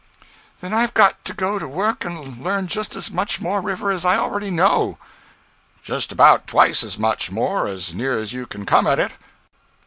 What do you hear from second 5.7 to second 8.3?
'Just about twice as much more, as near